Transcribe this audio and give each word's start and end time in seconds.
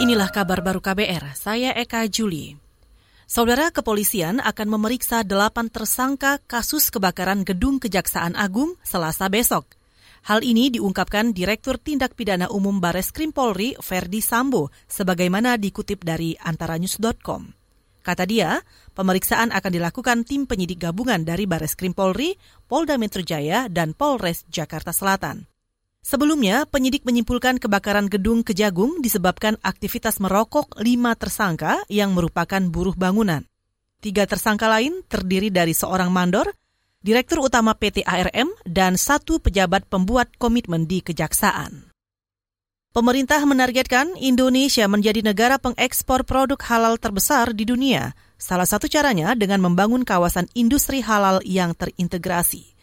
Inilah 0.00 0.32
kabar 0.32 0.64
baru 0.64 0.80
KBR, 0.80 1.36
saya 1.36 1.76
Eka 1.76 2.08
Juli. 2.08 2.56
Saudara 3.28 3.68
kepolisian 3.68 4.40
akan 4.40 4.72
memeriksa 4.72 5.20
delapan 5.28 5.68
tersangka 5.68 6.40
kasus 6.48 6.88
kebakaran 6.88 7.44
gedung 7.44 7.76
Kejaksaan 7.76 8.32
Agung 8.32 8.80
selasa 8.80 9.28
besok. 9.28 9.68
Hal 10.24 10.40
ini 10.40 10.72
diungkapkan 10.72 11.36
Direktur 11.36 11.76
Tindak 11.76 12.16
Pidana 12.16 12.48
Umum 12.48 12.80
Bares 12.80 13.12
Krim 13.12 13.28
Polri, 13.28 13.76
Ferdi 13.76 14.24
Sambo, 14.24 14.72
sebagaimana 14.88 15.60
dikutip 15.60 16.00
dari 16.00 16.32
antaranews.com. 16.32 17.52
Kata 18.00 18.24
dia, 18.24 18.56
pemeriksaan 18.96 19.52
akan 19.52 19.72
dilakukan 19.76 20.24
tim 20.24 20.48
penyidik 20.48 20.80
gabungan 20.80 21.28
dari 21.28 21.44
Bares 21.44 21.76
Krim 21.76 21.92
Polri, 21.92 22.40
Polda 22.64 22.96
Metro 22.96 23.20
Jaya, 23.20 23.68
dan 23.68 23.92
Polres 23.92 24.48
Jakarta 24.48 24.96
Selatan. 24.96 25.44
Sebelumnya, 26.00 26.64
penyidik 26.64 27.04
menyimpulkan 27.04 27.60
kebakaran 27.60 28.08
gedung 28.08 28.40
Kejagung 28.40 29.04
disebabkan 29.04 29.60
aktivitas 29.60 30.16
merokok 30.16 30.80
lima 30.80 31.12
tersangka 31.12 31.84
yang 31.92 32.16
merupakan 32.16 32.60
buruh 32.72 32.96
bangunan. 32.96 33.44
Tiga 34.00 34.24
tersangka 34.24 34.64
lain 34.64 35.04
terdiri 35.04 35.52
dari 35.52 35.76
seorang 35.76 36.08
mandor, 36.08 36.48
direktur 37.04 37.44
utama 37.44 37.76
PT 37.76 38.00
ARM, 38.08 38.48
dan 38.64 38.96
satu 38.96 39.44
pejabat 39.44 39.84
pembuat 39.92 40.32
komitmen 40.40 40.88
di 40.88 41.04
kejaksaan. 41.04 41.92
Pemerintah 42.90 43.44
menargetkan 43.46 44.18
Indonesia 44.18 44.88
menjadi 44.90 45.22
negara 45.22 45.62
pengekspor 45.62 46.26
produk 46.26 46.58
halal 46.66 46.98
terbesar 46.98 47.54
di 47.54 47.62
dunia. 47.62 48.18
Salah 48.34 48.66
satu 48.66 48.88
caranya 48.90 49.36
dengan 49.38 49.62
membangun 49.62 50.02
kawasan 50.02 50.50
industri 50.56 51.04
halal 51.04 51.38
yang 51.46 51.76
terintegrasi. 51.76 52.79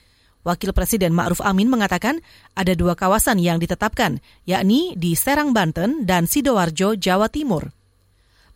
Wakil 0.47 0.71
Presiden 0.71 1.11
Ma'ruf 1.11 1.43
Amin 1.43 1.67
mengatakan 1.67 2.23
ada 2.55 2.71
dua 2.71 2.95
kawasan 2.95 3.35
yang 3.35 3.59
ditetapkan, 3.59 4.23
yakni 4.47 4.95
di 4.95 5.11
Serang, 5.11 5.51
Banten 5.51 6.07
dan 6.07 6.23
Sidoarjo, 6.23 6.95
Jawa 6.95 7.27
Timur. 7.27 7.75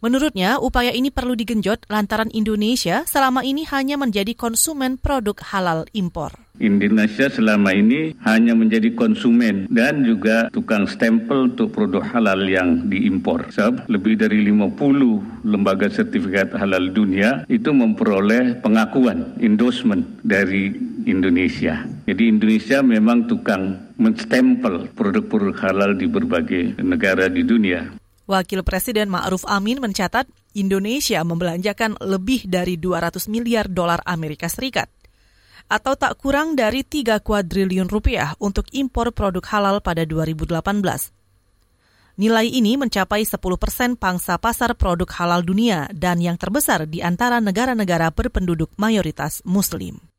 Menurutnya, 0.01 0.57
upaya 0.57 0.89
ini 0.89 1.13
perlu 1.13 1.37
digenjot 1.37 1.85
lantaran 1.85 2.33
Indonesia 2.33 3.05
selama 3.05 3.45
ini 3.45 3.69
hanya 3.69 4.01
menjadi 4.01 4.33
konsumen 4.33 4.97
produk 4.97 5.37
halal 5.53 5.85
impor. 5.93 6.33
Indonesia 6.57 7.29
selama 7.29 7.69
ini 7.69 8.17
hanya 8.25 8.57
menjadi 8.57 8.97
konsumen 8.97 9.69
dan 9.69 10.01
juga 10.01 10.49
tukang 10.49 10.89
stempel 10.89 11.53
untuk 11.53 11.69
produk 11.69 12.01
halal 12.01 12.41
yang 12.49 12.89
diimpor. 12.89 13.53
Sebab 13.53 13.85
lebih 13.93 14.17
dari 14.17 14.41
50 14.49 15.45
lembaga 15.45 15.85
sertifikat 15.89 16.57
halal 16.57 16.89
dunia 16.89 17.45
itu 17.45 17.69
memperoleh 17.69 18.57
pengakuan, 18.57 19.37
endorsement 19.37 20.05
dari 20.25 20.73
Indonesia. 21.05 21.85
Jadi 22.05 22.23
Indonesia 22.33 22.81
memang 22.81 23.29
tukang 23.29 23.93
menstempel 24.01 24.89
produk-produk 24.97 25.55
halal 25.61 25.91
di 25.93 26.09
berbagai 26.09 26.81
negara 26.81 27.29
di 27.29 27.45
dunia. 27.45 27.93
Wakil 28.25 28.63
Presiden 28.65 29.11
Ma'ruf 29.11 29.45
Amin 29.45 29.77
mencatat 29.83 30.25
Indonesia 30.57 31.21
membelanjakan 31.21 31.99
lebih 32.01 32.47
dari 32.47 32.79
200 32.79 33.27
miliar 33.27 33.67
dolar 33.67 34.01
Amerika 34.07 34.47
Serikat 34.47 34.87
atau 35.71 35.95
tak 35.95 36.19
kurang 36.19 36.59
dari 36.59 36.83
3 36.83 37.23
kuadriliun 37.23 37.87
rupiah 37.87 38.35
untuk 38.43 38.67
impor 38.75 39.15
produk 39.15 39.43
halal 39.47 39.79
pada 39.79 40.03
2018. 40.03 40.59
Nilai 42.19 42.47
ini 42.51 42.75
mencapai 42.75 43.23
10 43.23 43.39
persen 43.55 43.95
pangsa 43.95 44.35
pasar 44.35 44.75
produk 44.75 45.07
halal 45.15 45.47
dunia 45.47 45.87
dan 45.95 46.19
yang 46.19 46.35
terbesar 46.35 46.83
di 46.91 46.99
antara 46.99 47.39
negara-negara 47.39 48.11
berpenduduk 48.11 48.75
mayoritas 48.75 49.39
Muslim. 49.47 50.10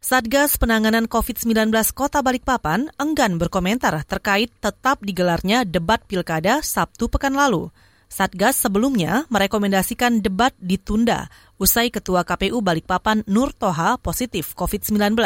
Satgas 0.00 0.56
Penanganan 0.56 1.04
COVID-19 1.04 1.76
Kota 1.92 2.24
Balikpapan 2.24 2.88
enggan 2.96 3.36
berkomentar 3.36 4.00
terkait 4.08 4.48
tetap 4.56 4.96
digelarnya 5.04 5.68
debat 5.68 6.00
pilkada 6.08 6.64
Sabtu 6.64 7.12
pekan 7.12 7.36
lalu. 7.36 7.68
Satgas 8.08 8.56
sebelumnya 8.56 9.28
merekomendasikan 9.28 10.24
debat 10.24 10.56
ditunda 10.56 11.28
usai 11.60 11.92
Ketua 11.92 12.24
KPU 12.24 12.64
Balikpapan 12.64 13.28
Nur 13.28 13.52
Toha 13.52 14.00
positif 14.00 14.56
COVID-19. 14.56 15.20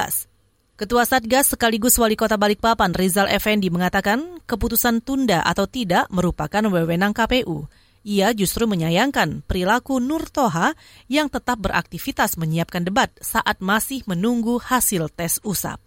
Ketua 0.74 1.06
Satgas 1.06 1.54
sekaligus 1.54 1.94
Wali 1.94 2.18
Kota 2.18 2.34
Balikpapan 2.34 2.98
Rizal 2.98 3.30
Effendi 3.30 3.70
mengatakan 3.70 4.42
keputusan 4.42 5.06
tunda 5.06 5.46
atau 5.46 5.70
tidak 5.70 6.10
merupakan 6.10 6.66
wewenang 6.66 7.14
KPU. 7.14 7.70
Ia 8.04 8.36
justru 8.36 8.68
menyayangkan 8.68 9.40
perilaku 9.48 9.96
Nur 9.96 10.28
Toha 10.28 10.76
yang 11.08 11.32
tetap 11.32 11.56
beraktivitas 11.56 12.36
menyiapkan 12.36 12.84
debat 12.84 13.08
saat 13.16 13.64
masih 13.64 14.04
menunggu 14.04 14.60
hasil 14.60 15.08
tes 15.08 15.40
usap. 15.40 15.80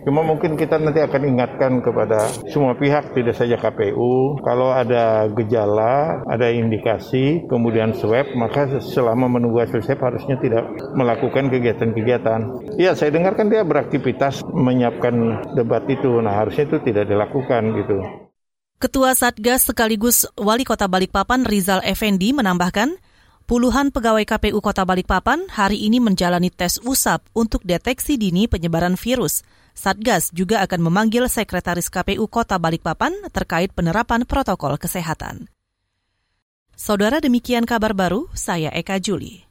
Cuma 0.00 0.24
mungkin 0.26 0.56
kita 0.56 0.80
nanti 0.80 0.98
akan 0.98 1.22
ingatkan 1.30 1.72
kepada 1.78 2.26
semua 2.50 2.72
pihak, 2.74 3.12
tidak 3.12 3.36
saja 3.36 3.54
KPU, 3.60 4.40
kalau 4.40 4.72
ada 4.72 5.28
gejala, 5.30 6.24
ada 6.24 6.48
indikasi, 6.48 7.44
kemudian 7.46 7.92
swab, 7.92 8.32
maka 8.32 8.80
selama 8.80 9.28
menunggu 9.28 9.60
hasil 9.60 9.84
swab 9.84 10.00
harusnya 10.00 10.40
tidak 10.40 10.72
melakukan 10.96 11.52
kegiatan-kegiatan. 11.52 12.40
Iya, 12.80 12.96
saya 12.96 13.12
dengarkan 13.12 13.52
dia 13.52 13.60
beraktivitas 13.60 14.40
menyiapkan 14.48 15.46
debat 15.52 15.84
itu, 15.86 16.18
nah 16.24 16.32
harusnya 16.32 16.64
itu 16.64 16.80
tidak 16.80 17.04
dilakukan 17.04 17.62
gitu. 17.76 18.29
Ketua 18.80 19.12
Satgas 19.12 19.68
sekaligus 19.68 20.24
Wali 20.40 20.64
Kota 20.64 20.88
Balikpapan 20.88 21.44
Rizal 21.44 21.84
Effendi 21.84 22.32
menambahkan, 22.32 22.96
puluhan 23.44 23.92
pegawai 23.92 24.24
KPU 24.24 24.56
Kota 24.64 24.88
Balikpapan 24.88 25.52
hari 25.52 25.84
ini 25.84 26.00
menjalani 26.00 26.48
tes 26.48 26.80
usap 26.80 27.20
untuk 27.36 27.60
deteksi 27.60 28.16
dini 28.16 28.48
penyebaran 28.48 28.96
virus. 28.96 29.44
Satgas 29.76 30.32
juga 30.32 30.64
akan 30.64 30.80
memanggil 30.88 31.28
Sekretaris 31.28 31.92
KPU 31.92 32.24
Kota 32.24 32.56
Balikpapan 32.56 33.12
terkait 33.28 33.68
penerapan 33.76 34.24
protokol 34.24 34.80
kesehatan. 34.80 35.52
Saudara 36.72 37.20
demikian 37.20 37.68
kabar 37.68 37.92
baru, 37.92 38.32
saya 38.32 38.72
Eka 38.72 38.96
Juli. 38.96 39.44